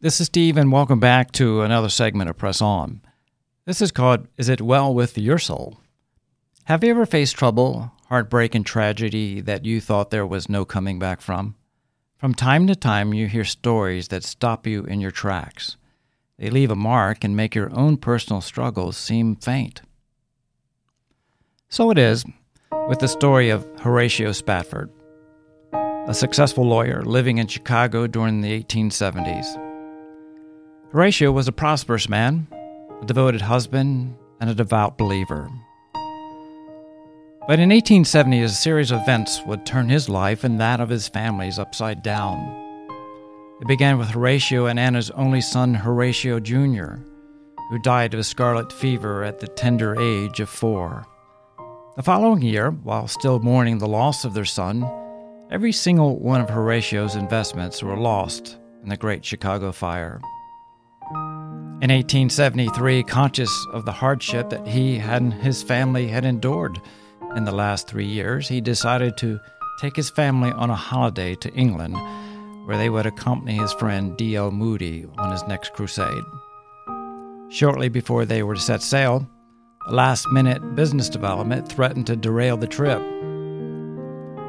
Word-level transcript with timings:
This 0.00 0.20
is 0.20 0.26
Steve, 0.26 0.58
and 0.58 0.70
welcome 0.70 1.00
back 1.00 1.32
to 1.32 1.62
another 1.62 1.88
segment 1.88 2.28
of 2.28 2.36
Press 2.36 2.60
On. 2.60 3.00
This 3.64 3.80
is 3.80 3.90
called 3.90 4.26
Is 4.36 4.50
It 4.50 4.60
Well 4.60 4.92
With 4.92 5.16
Your 5.16 5.38
Soul? 5.38 5.80
Have 6.64 6.84
you 6.84 6.90
ever 6.90 7.06
faced 7.06 7.36
trouble, 7.36 7.92
heartbreak, 8.08 8.54
and 8.54 8.66
tragedy 8.66 9.40
that 9.40 9.64
you 9.64 9.80
thought 9.80 10.10
there 10.10 10.26
was 10.26 10.48
no 10.48 10.64
coming 10.64 10.98
back 10.98 11.22
from? 11.22 11.54
From 12.18 12.34
time 12.34 12.66
to 12.66 12.74
time, 12.74 13.14
you 13.14 13.28
hear 13.28 13.44
stories 13.44 14.08
that 14.08 14.24
stop 14.24 14.66
you 14.66 14.84
in 14.84 15.00
your 15.00 15.12
tracks. 15.12 15.76
They 16.38 16.50
leave 16.50 16.70
a 16.70 16.76
mark 16.76 17.24
and 17.24 17.34
make 17.34 17.54
your 17.54 17.74
own 17.74 17.96
personal 17.96 18.42
struggles 18.42 18.96
seem 18.98 19.36
faint. 19.36 19.80
So 21.70 21.90
it 21.90 21.98
is 21.98 22.26
with 22.88 22.98
the 22.98 23.08
story 23.08 23.48
of 23.48 23.66
Horatio 23.78 24.32
Spafford, 24.32 24.90
a 25.72 26.12
successful 26.12 26.66
lawyer 26.66 27.02
living 27.04 27.38
in 27.38 27.46
Chicago 27.46 28.06
during 28.06 28.42
the 28.42 28.62
1870s. 28.62 29.63
Horatio 30.94 31.32
was 31.32 31.48
a 31.48 31.52
prosperous 31.52 32.08
man, 32.08 32.46
a 33.02 33.04
devoted 33.04 33.40
husband, 33.40 34.14
and 34.40 34.48
a 34.48 34.54
devout 34.54 34.96
believer. 34.96 35.50
But 37.48 37.58
in 37.58 37.70
1870, 37.70 38.42
a 38.42 38.48
series 38.48 38.92
of 38.92 39.00
events 39.00 39.40
would 39.44 39.66
turn 39.66 39.88
his 39.88 40.08
life 40.08 40.44
and 40.44 40.60
that 40.60 40.78
of 40.78 40.90
his 40.90 41.08
family's 41.08 41.58
upside 41.58 42.04
down. 42.04 42.38
It 43.60 43.66
began 43.66 43.98
with 43.98 44.10
Horatio 44.10 44.66
and 44.66 44.78
Anna's 44.78 45.10
only 45.10 45.40
son, 45.40 45.74
Horatio 45.74 46.38
Jr., 46.38 46.98
who 47.70 47.78
died 47.82 48.14
of 48.14 48.24
scarlet 48.24 48.72
fever 48.72 49.24
at 49.24 49.40
the 49.40 49.48
tender 49.48 50.00
age 50.00 50.38
of 50.38 50.48
four. 50.48 51.04
The 51.96 52.04
following 52.04 52.42
year, 52.42 52.70
while 52.70 53.08
still 53.08 53.40
mourning 53.40 53.78
the 53.78 53.88
loss 53.88 54.24
of 54.24 54.32
their 54.32 54.44
son, 54.44 54.88
every 55.50 55.72
single 55.72 56.20
one 56.20 56.40
of 56.40 56.50
Horatio's 56.50 57.16
investments 57.16 57.82
were 57.82 57.96
lost 57.96 58.58
in 58.84 58.90
the 58.90 58.96
Great 58.96 59.24
Chicago 59.24 59.72
Fire. 59.72 60.20
In 61.84 61.90
1873, 61.90 63.02
conscious 63.02 63.66
of 63.70 63.84
the 63.84 63.92
hardship 63.92 64.48
that 64.48 64.66
he 64.66 64.96
and 64.96 65.34
his 65.34 65.62
family 65.62 66.08
had 66.08 66.24
endured 66.24 66.80
in 67.36 67.44
the 67.44 67.52
last 67.52 67.86
three 67.86 68.06
years, 68.06 68.48
he 68.48 68.62
decided 68.62 69.18
to 69.18 69.38
take 69.82 69.94
his 69.94 70.08
family 70.08 70.50
on 70.50 70.70
a 70.70 70.74
holiday 70.74 71.34
to 71.34 71.52
England, 71.52 71.94
where 72.66 72.78
they 72.78 72.88
would 72.88 73.04
accompany 73.04 73.58
his 73.58 73.74
friend 73.74 74.16
D.L. 74.16 74.50
Moody 74.50 75.06
on 75.18 75.30
his 75.30 75.42
next 75.42 75.74
crusade. 75.74 76.24
Shortly 77.50 77.90
before 77.90 78.24
they 78.24 78.42
were 78.42 78.54
to 78.54 78.60
set 78.62 78.80
sail, 78.80 79.28
a 79.86 79.92
last 79.92 80.26
minute 80.28 80.74
business 80.74 81.10
development 81.10 81.68
threatened 81.68 82.06
to 82.06 82.16
derail 82.16 82.56
the 82.56 82.66
trip. 82.66 83.02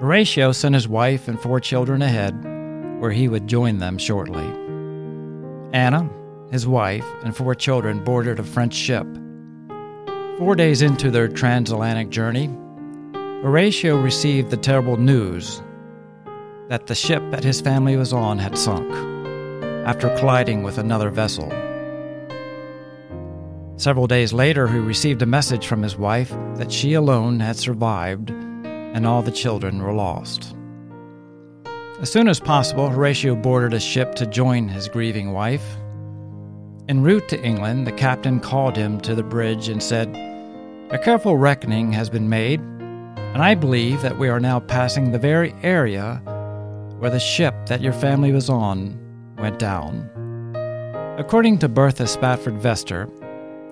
Horatio 0.00 0.52
sent 0.52 0.76
his 0.76 0.86
wife 0.86 1.26
and 1.26 1.40
four 1.40 1.58
children 1.58 2.02
ahead, 2.02 2.40
where 3.00 3.10
he 3.10 3.26
would 3.26 3.48
join 3.48 3.78
them 3.78 3.98
shortly. 3.98 4.46
Anna, 5.72 6.08
his 6.50 6.66
wife, 6.66 7.06
and 7.22 7.36
four 7.36 7.54
children 7.54 8.04
boarded 8.04 8.38
a 8.38 8.44
French 8.44 8.74
ship. 8.74 9.06
Four 10.38 10.54
days 10.54 10.82
into 10.82 11.10
their 11.10 11.28
transatlantic 11.28 12.10
journey, 12.10 12.46
Horatio 13.42 13.96
received 13.96 14.50
the 14.50 14.56
terrible 14.56 14.96
news 14.96 15.62
that 16.68 16.86
the 16.86 16.94
ship 16.94 17.22
that 17.30 17.44
his 17.44 17.60
family 17.60 17.96
was 17.96 18.12
on 18.12 18.38
had 18.38 18.58
sunk 18.58 18.90
after 19.86 20.14
colliding 20.16 20.62
with 20.62 20.78
another 20.78 21.10
vessel. 21.10 21.48
Several 23.76 24.06
days 24.06 24.32
later, 24.32 24.66
he 24.66 24.78
received 24.78 25.22
a 25.22 25.26
message 25.26 25.66
from 25.66 25.82
his 25.82 25.96
wife 25.96 26.30
that 26.56 26.72
she 26.72 26.94
alone 26.94 27.40
had 27.40 27.56
survived 27.56 28.30
and 28.30 29.06
all 29.06 29.22
the 29.22 29.30
children 29.30 29.82
were 29.82 29.92
lost. 29.92 30.56
As 32.00 32.10
soon 32.10 32.28
as 32.28 32.40
possible, 32.40 32.88
Horatio 32.88 33.36
boarded 33.36 33.74
a 33.74 33.80
ship 33.80 34.14
to 34.16 34.26
join 34.26 34.68
his 34.68 34.88
grieving 34.88 35.32
wife 35.32 35.76
En 36.88 37.02
route 37.02 37.28
to 37.28 37.42
England, 37.42 37.84
the 37.84 37.92
captain 37.92 38.38
called 38.38 38.76
him 38.76 39.00
to 39.00 39.16
the 39.16 39.22
bridge 39.22 39.68
and 39.68 39.82
said, 39.82 40.08
A 40.90 40.98
careful 40.98 41.36
reckoning 41.36 41.90
has 41.90 42.08
been 42.08 42.28
made, 42.28 42.60
and 42.60 43.42
I 43.42 43.56
believe 43.56 44.02
that 44.02 44.16
we 44.16 44.28
are 44.28 44.38
now 44.38 44.60
passing 44.60 45.10
the 45.10 45.18
very 45.18 45.52
area 45.64 46.22
where 47.00 47.10
the 47.10 47.18
ship 47.18 47.54
that 47.66 47.80
your 47.80 47.92
family 47.92 48.30
was 48.30 48.48
on 48.48 48.96
went 49.36 49.58
down. 49.58 50.08
According 51.18 51.58
to 51.58 51.68
Bertha 51.68 52.06
Spafford 52.06 52.54
Vester, 52.54 53.10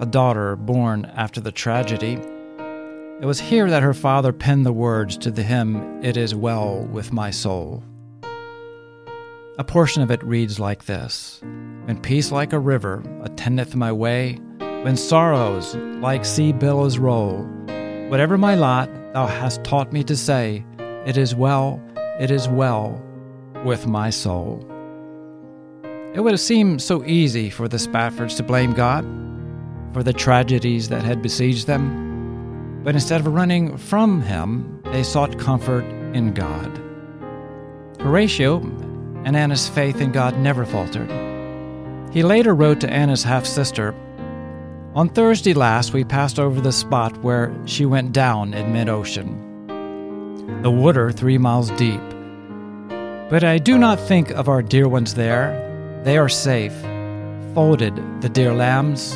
a 0.00 0.06
daughter 0.06 0.54
born 0.54 1.04
after 1.16 1.40
the 1.40 1.50
tragedy, 1.50 2.12
it 3.20 3.26
was 3.26 3.40
here 3.40 3.68
that 3.68 3.82
her 3.82 3.92
father 3.92 4.32
penned 4.32 4.64
the 4.64 4.72
words 4.72 5.16
to 5.18 5.32
the 5.32 5.42
hymn, 5.42 6.04
It 6.04 6.16
Is 6.16 6.32
Well 6.32 6.82
With 6.84 7.12
My 7.12 7.32
Soul. 7.32 7.82
A 9.60 9.64
portion 9.64 10.02
of 10.02 10.10
it 10.10 10.24
reads 10.24 10.58
like 10.58 10.86
this 10.86 11.42
when 11.84 12.00
peace 12.00 12.32
like 12.32 12.54
a 12.54 12.58
river 12.58 13.04
attendeth 13.22 13.76
my 13.76 13.92
way, 13.92 14.40
when 14.58 14.96
sorrows 14.96 15.74
like 16.00 16.24
sea 16.24 16.50
billows 16.50 16.96
roll. 16.96 17.42
Whatever 18.08 18.38
my 18.38 18.54
lot, 18.54 18.88
thou 19.12 19.26
hast 19.26 19.62
taught 19.62 19.92
me 19.92 20.02
to 20.04 20.16
say, 20.16 20.64
It 21.04 21.18
is 21.18 21.34
well, 21.34 21.78
it 22.18 22.30
is 22.30 22.48
well 22.48 23.02
with 23.62 23.86
my 23.86 24.08
soul. 24.08 24.66
It 26.14 26.20
would 26.20 26.32
have 26.32 26.40
seemed 26.40 26.80
so 26.80 27.04
easy 27.04 27.50
for 27.50 27.68
the 27.68 27.76
Spaffords 27.76 28.38
to 28.38 28.42
blame 28.42 28.72
God 28.72 29.04
for 29.92 30.02
the 30.02 30.14
tragedies 30.14 30.88
that 30.88 31.02
had 31.02 31.20
besieged 31.20 31.66
them, 31.66 32.80
but 32.82 32.94
instead 32.94 33.20
of 33.20 33.26
running 33.26 33.76
from 33.76 34.22
Him, 34.22 34.80
they 34.84 35.02
sought 35.02 35.38
comfort 35.38 35.84
in 36.14 36.32
God. 36.32 36.80
Horatio 38.00 38.88
and 39.24 39.36
Anna's 39.36 39.68
faith 39.68 40.00
in 40.00 40.12
God 40.12 40.38
never 40.38 40.64
faltered. 40.64 41.10
He 42.12 42.22
later 42.22 42.54
wrote 42.54 42.80
to 42.80 42.90
Anna's 42.90 43.22
half 43.22 43.46
sister 43.46 43.94
On 44.94 45.08
Thursday 45.08 45.54
last, 45.54 45.92
we 45.92 46.02
passed 46.02 46.40
over 46.40 46.60
the 46.60 46.72
spot 46.72 47.16
where 47.18 47.54
she 47.64 47.86
went 47.86 48.12
down 48.12 48.54
in 48.54 48.72
mid 48.72 48.88
ocean, 48.88 49.28
the 50.62 50.70
water 50.70 51.12
three 51.12 51.38
miles 51.38 51.70
deep. 51.72 52.00
But 53.30 53.44
I 53.44 53.58
do 53.58 53.78
not 53.78 54.00
think 54.00 54.30
of 54.30 54.48
our 54.48 54.62
dear 54.62 54.88
ones 54.88 55.14
there. 55.14 56.02
They 56.02 56.18
are 56.18 56.28
safe, 56.28 56.74
folded, 57.54 57.94
the 58.20 58.28
dear 58.28 58.52
lambs, 58.52 59.12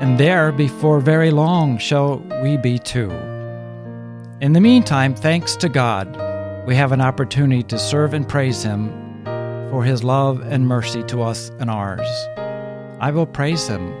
and 0.00 0.18
there 0.18 0.50
before 0.50 0.98
very 0.98 1.30
long 1.30 1.78
shall 1.78 2.18
we 2.42 2.56
be 2.56 2.78
too. 2.78 3.10
In 4.40 4.52
the 4.52 4.60
meantime, 4.60 5.14
thanks 5.14 5.54
to 5.56 5.68
God, 5.68 6.18
we 6.66 6.74
have 6.74 6.90
an 6.90 7.00
opportunity 7.00 7.62
to 7.62 7.78
serve 7.78 8.12
and 8.12 8.28
praise 8.28 8.64
Him 8.64 9.05
for 9.76 9.84
his 9.84 10.02
love 10.02 10.40
and 10.40 10.66
mercy 10.66 11.02
to 11.02 11.20
us 11.20 11.50
and 11.58 11.68
ours. 11.68 12.08
I 12.98 13.10
will 13.10 13.26
praise 13.26 13.68
him 13.68 13.92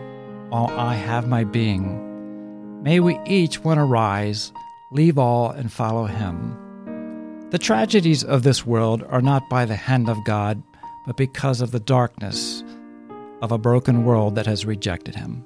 while 0.48 0.68
I 0.68 0.94
have 0.94 1.28
my 1.28 1.44
being. 1.44 2.82
May 2.82 2.98
we 2.98 3.20
each 3.26 3.62
one 3.62 3.78
arise, 3.78 4.54
leave 4.90 5.18
all, 5.18 5.50
and 5.50 5.70
follow 5.70 6.06
him. 6.06 6.56
The 7.50 7.58
tragedies 7.58 8.24
of 8.24 8.42
this 8.42 8.64
world 8.64 9.04
are 9.10 9.20
not 9.20 9.50
by 9.50 9.66
the 9.66 9.76
hand 9.76 10.08
of 10.08 10.16
God, 10.24 10.62
but 11.04 11.18
because 11.18 11.60
of 11.60 11.72
the 11.72 11.80
darkness 11.80 12.64
of 13.42 13.52
a 13.52 13.58
broken 13.58 14.06
world 14.06 14.34
that 14.36 14.46
has 14.46 14.64
rejected 14.64 15.14
him. 15.14 15.44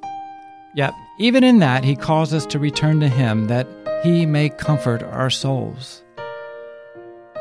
Yet, 0.76 0.94
even 1.18 1.42
in 1.42 1.58
that, 1.58 1.82
he 1.82 1.96
calls 1.96 2.32
us 2.32 2.46
to 2.46 2.60
return 2.60 3.00
to 3.00 3.08
him 3.08 3.48
that 3.48 3.66
he 4.04 4.26
may 4.26 4.48
comfort 4.48 5.02
our 5.02 5.28
souls. 5.28 6.04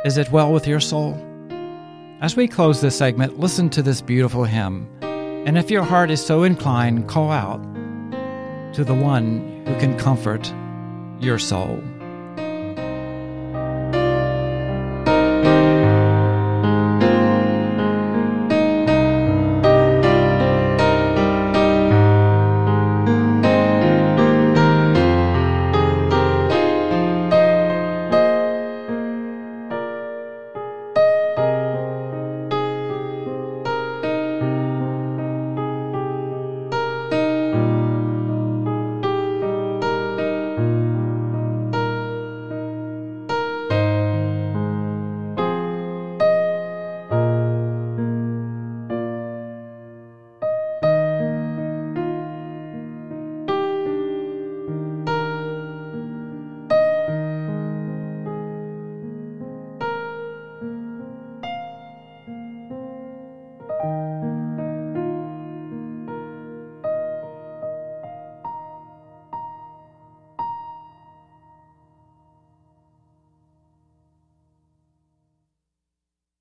Is 0.06 0.18
it 0.18 0.32
well 0.32 0.52
with 0.52 0.66
your 0.66 0.80
soul? 0.80 1.29
As 2.22 2.36
we 2.36 2.50
close 2.50 2.82
this 2.82 2.98
segment, 2.98 3.40
listen 3.40 3.70
to 3.70 3.82
this 3.82 4.02
beautiful 4.02 4.44
hymn. 4.44 4.90
And 5.02 5.58
if 5.58 5.72
your 5.72 5.84
heart 5.84 6.12
is 6.12 6.24
so 6.24 6.44
inclined, 6.44 7.08
call 7.08 7.32
out 7.32 7.64
to 8.74 8.84
the 8.84 8.94
one 8.94 9.64
who 9.66 9.80
can 9.80 9.98
comfort 9.98 10.54
your 11.22 11.40
soul. 11.40 11.82